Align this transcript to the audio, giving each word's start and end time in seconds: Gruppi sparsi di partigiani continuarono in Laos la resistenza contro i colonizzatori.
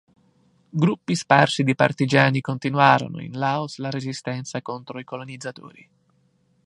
Gruppi 0.71 1.13
sparsi 1.15 1.61
di 1.61 1.75
partigiani 1.75 2.41
continuarono 2.41 3.21
in 3.21 3.37
Laos 3.37 3.77
la 3.77 3.91
resistenza 3.91 4.59
contro 4.63 4.97
i 4.97 5.03
colonizzatori. 5.03 5.89